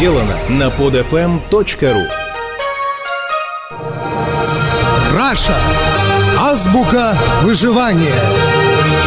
[0.00, 2.06] сделано на podfm.ru
[5.14, 5.54] Раша.
[6.38, 8.18] Азбука выживания.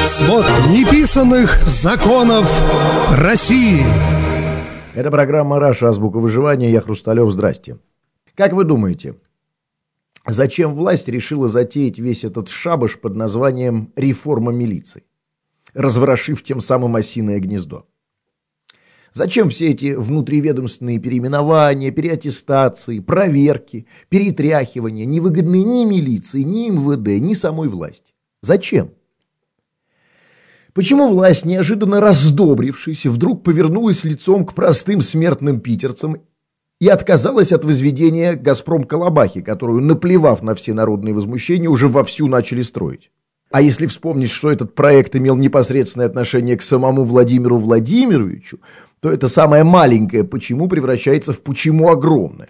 [0.04, 2.48] Свод неписанных законов
[3.12, 3.82] России.
[4.94, 5.89] Это программа «Раша.
[5.89, 6.70] Азбука выживания».
[6.70, 7.32] Я Хрусталев.
[7.32, 7.80] Здрасте.
[8.36, 9.16] Как вы думаете,
[10.28, 15.05] зачем власть решила затеять весь этот шабаш под названием «реформа милиции»,
[15.73, 17.88] разворошив тем самым осиное гнездо?
[19.14, 27.67] Зачем все эти внутриведомственные переименования, переаттестации, проверки, перетряхивания, невыгодные ни милиции, ни МВД, ни самой
[27.67, 28.13] власти?
[28.41, 28.91] Зачем?
[30.73, 36.17] Почему власть, неожиданно раздобрившись, вдруг повернулась лицом к простым смертным питерцам
[36.80, 43.11] и отказалась от возведения «Газпром-Колобахи», которую, наплевав на все народные возмущения, уже вовсю начали строить?
[43.53, 48.57] А если вспомнить, что этот проект имел непосредственное отношение к самому Владимиру Владимировичу,
[48.99, 52.49] то это самое маленькое «почему» превращается в «почему» огромное.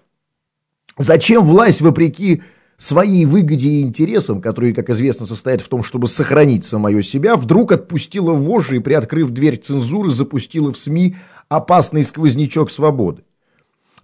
[0.98, 2.42] Зачем власть, вопреки
[2.78, 7.74] своей выгоде и интересам, которые, как известно, состоят в том, чтобы сохранить самое себя, вдруг
[7.74, 11.18] отпустила вожжи и, приоткрыв дверь цензуры, запустила в СМИ
[11.50, 13.24] опасный сквознячок свободы?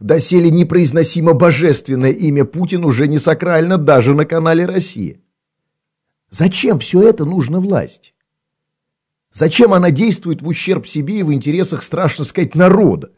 [0.02, 5.16] Доселе непроизносимо божественное имя Путин уже не сакрально даже на канале «Россия».
[6.30, 8.14] Зачем все это нужно власти?
[9.32, 13.12] Зачем она действует в ущерб себе и в интересах, страшно сказать, народа?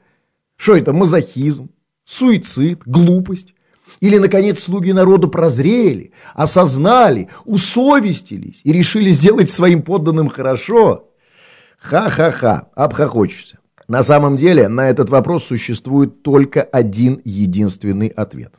[0.56, 1.70] Что это, мазохизм,
[2.06, 3.54] суицид, глупость?
[4.00, 11.10] Или, наконец, слуги народа прозрели, осознали, усовестились и решили сделать своим подданным хорошо?
[11.78, 13.60] Ха-ха-ха, обхохочешься.
[13.88, 18.54] На самом деле, на этот вопрос существует только один единственный ответ.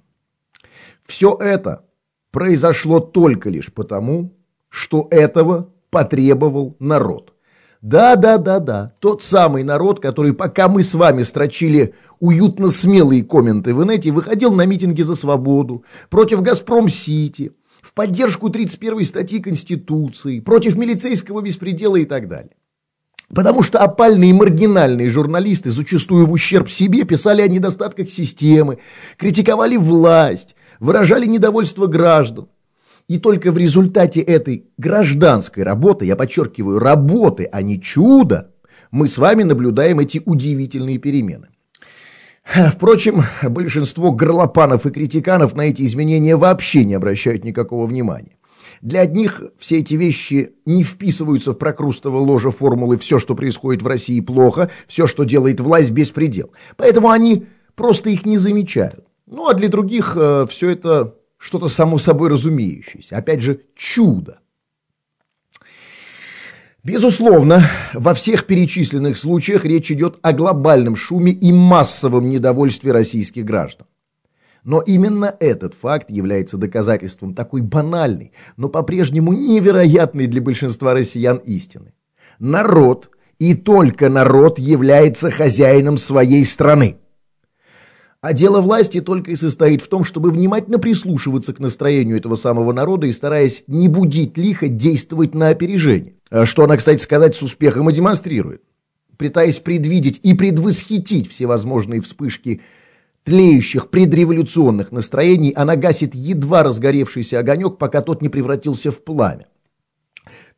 [1.06, 1.84] Все это
[2.30, 4.34] произошло только лишь потому,
[4.72, 7.34] что этого потребовал народ.
[7.82, 14.10] Да-да-да-да, тот самый народ, который пока мы с вами строчили уютно смелые комменты в инете,
[14.12, 21.96] выходил на митинги за свободу, против «Газпром-Сити», в поддержку 31 статьи Конституции, против милицейского беспредела
[21.96, 22.52] и так далее.
[23.34, 28.78] Потому что опальные и маргинальные журналисты, зачастую в ущерб себе, писали о недостатках системы,
[29.18, 32.48] критиковали власть, выражали недовольство граждан.
[33.08, 38.52] И только в результате этой гражданской работы, я подчеркиваю, работы, а не чуда,
[38.90, 41.48] мы с вами наблюдаем эти удивительные перемены.
[42.44, 48.36] Впрочем, большинство горлопанов и критиканов на эти изменения вообще не обращают никакого внимания.
[48.80, 53.86] Для одних все эти вещи не вписываются в прокрустово ложе формулы «все, что происходит в
[53.86, 56.50] России, плохо», «все, что делает власть, беспредел».
[56.76, 57.46] Поэтому они
[57.76, 59.06] просто их не замечают.
[59.26, 63.16] Ну, а для других э, все это что-то само собой разумеющееся.
[63.16, 64.38] Опять же, чудо.
[66.84, 73.88] Безусловно, во всех перечисленных случаях речь идет о глобальном шуме и массовом недовольстве российских граждан.
[74.62, 81.92] Но именно этот факт является доказательством такой банальной, но по-прежнему невероятной для большинства россиян истины.
[82.38, 83.10] Народ,
[83.40, 86.98] и только народ является хозяином своей страны.
[88.22, 92.72] А дело власти только и состоит в том, чтобы внимательно прислушиваться к настроению этого самого
[92.72, 96.14] народа и, стараясь не будить лихо, действовать на опережение.
[96.30, 98.62] А что она, кстати сказать, с успехом и демонстрирует.
[99.18, 102.60] Пытаясь предвидеть и предвосхитить всевозможные вспышки
[103.24, 109.46] тлеющих предреволюционных настроений, она гасит едва разгоревшийся огонек, пока тот не превратился в пламя.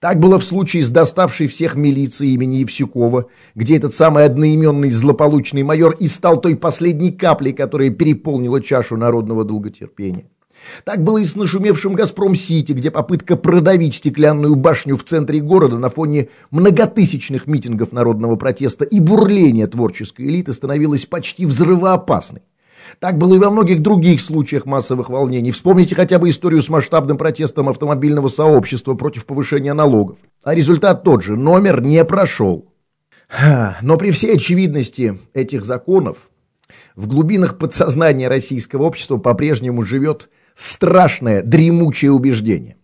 [0.00, 5.62] Так было в случае с доставшей всех милиции имени Евсюкова, где этот самый одноименный злополучный
[5.62, 10.26] майор и стал той последней каплей, которая переполнила чашу народного долготерпения.
[10.84, 15.88] Так было и с нашумевшим «Газпром-Сити», где попытка продавить стеклянную башню в центре города на
[15.88, 22.42] фоне многотысячных митингов народного протеста и бурления творческой элиты становилась почти взрывоопасной.
[23.00, 25.50] Так было и во многих других случаях массовых волнений.
[25.50, 30.18] Вспомните хотя бы историю с масштабным протестом автомобильного сообщества против повышения налогов.
[30.42, 31.36] А результат тот же.
[31.36, 32.70] Номер не прошел.
[33.82, 36.18] Но при всей очевидности этих законов
[36.94, 42.76] в глубинах подсознания российского общества по-прежнему живет страшное, дремучее убеждение.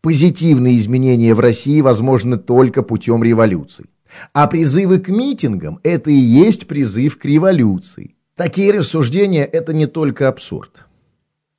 [0.00, 3.86] Позитивные изменения в России возможны только путем революции.
[4.32, 8.16] А призывы к митингам– это и есть призыв к революции.
[8.42, 10.84] Такие рассуждения– это не только абсурд,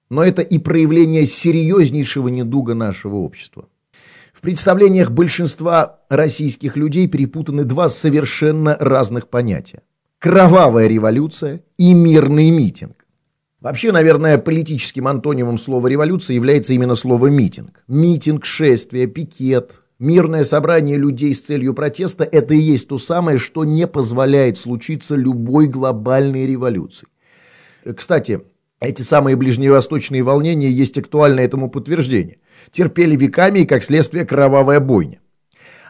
[0.10, 3.70] но это и проявление серьезнейшего недуга нашего общества.
[4.34, 9.82] В представлениях большинства российских людей перепутаны два совершенно разных понятия.
[10.20, 13.06] Кровавая революция и мирный митинг.
[13.62, 17.82] Вообще, наверное, политическим антонимом слова «революция» является именно слово «митинг».
[17.88, 23.64] Митинг, шествие, пикет, Мирное собрание людей с целью протеста– это и есть то самое, что
[23.64, 27.08] не позволяет случиться любой глобальной революции.
[27.96, 28.42] Кстати,
[28.82, 32.40] эти самые ближневосточные волнения есть актуальное этому подтверждение.
[32.70, 35.22] Терпели веками и, как следствие, кровавая бойня.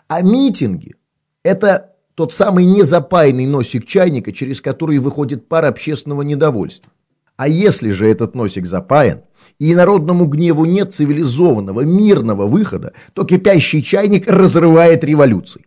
[0.07, 0.93] А митинги–
[1.43, 6.91] это тот самый незапаянный носик чайника, через который выходит пар общественного недовольства.
[7.35, 9.23] А если же этот носик запаян,
[9.59, 15.65] и народному гневу нет цивилизованного, мирного выхода, то кипящий чайник разрывает революции.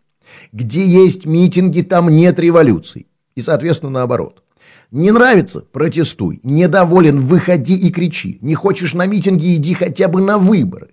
[0.53, 3.07] Где есть митинги, там нет революций.
[3.35, 4.43] И, соответственно, наоборот.
[4.91, 6.41] Не нравится– протестуй.
[6.43, 8.39] Недоволен– выходи и кричи.
[8.41, 10.91] Не хочешь на митинги– иди хотя бы на выборы.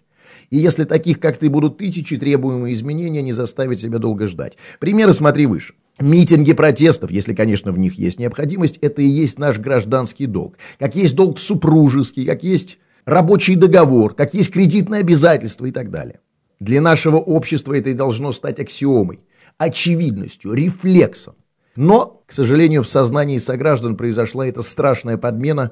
[0.49, 4.57] И если таких, как ты, будут тысячи, требуемые изменения не заставят себя долго ждать.
[4.79, 5.73] Примеры смотри выше.
[5.99, 10.57] Митинги протестов, если, конечно, в них есть необходимость, это и есть наш гражданский долг.
[10.79, 16.19] Как есть долг супружеский, как есть рабочий договор, как есть кредитные обязательства и так далее.
[16.59, 19.19] Для нашего общества это и должно стать аксиомой,
[19.57, 21.35] очевидностью, рефлексом.
[21.75, 25.71] Но, к сожалению, в сознании сограждан произошла эта страшная подмена,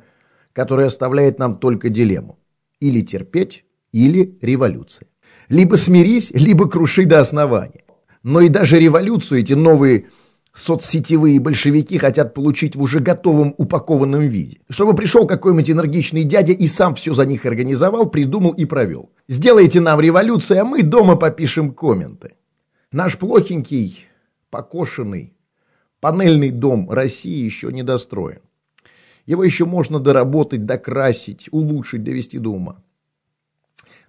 [0.54, 2.38] которая оставляет нам только дилемму.
[2.80, 5.08] Или терпеть, или революция.
[5.50, 7.84] Либо смирись, либо круши до основания.
[8.24, 10.08] Но и даже революцию эти новые
[10.54, 14.60] соцсетевые большевики хотят получить в уже готовом упакованном виде.
[14.70, 19.12] Чтобы пришел какой-нибудь энергичный дядя и сам все за них организовал, придумал и провел.
[19.28, 22.36] Сделайте нам революцию, а мы дома попишем комменты.
[22.92, 24.06] Наш плохенький,
[24.50, 25.34] покошенный,
[26.00, 28.42] панельный дом России еще не достроен.
[29.26, 32.84] Его еще можно доработать, докрасить, улучшить, довести до ума.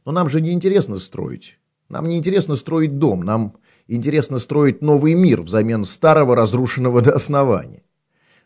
[0.05, 1.59] Но нам же не интересно строить.
[1.93, 3.55] Нам не интересно строить дом, нам
[3.87, 7.83] интересно строить новый мир взамен старого, разрушенного до основания.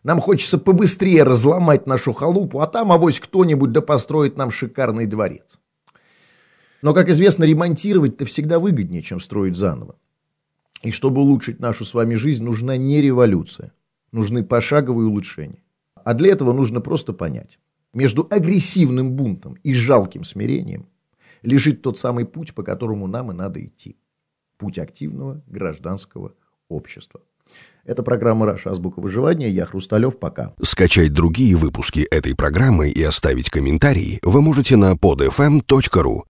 [0.02, 5.60] Нам хочется побыстрее разломать нашу халупу, а там авось кто-нибудь да построит нам шикарный дворец.
[6.82, 9.94] Но, как известно, ремонтировать-то всегда выгоднее, чем строить заново.
[10.82, 13.72] И чтобы улучшить нашу с вами жизнь, нужна не революция.
[14.10, 15.62] Нужны пошаговые улучшения.
[15.94, 17.60] А для этого нужно просто понять.
[17.94, 20.86] Между агрессивным бунтом и жалким смирением
[21.42, 23.96] лежит тот самый путь, по которому нам и надо идти.
[24.58, 26.32] Путь активного гражданского
[26.68, 27.20] общества.
[27.84, 28.70] Это программа «Раша.
[28.70, 29.48] Азбука выживания».
[29.48, 30.18] Я Хрусталев.
[30.18, 30.52] Пока.
[30.60, 36.22] Скачать другие выпуски этой программы и оставить комментарии вы можете на podfm.ru.